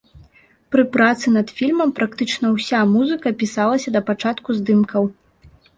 [0.75, 5.03] Пры працы над фільмам практычна ўся музыка пісалася да пачатку здымкаў.